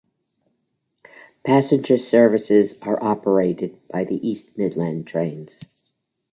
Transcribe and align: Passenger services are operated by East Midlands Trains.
Passenger 1.45 1.99
services 1.99 2.73
are 2.81 2.97
operated 3.03 3.77
by 3.87 4.03
East 4.09 4.49
Midlands 4.57 5.05
Trains. 5.07 5.59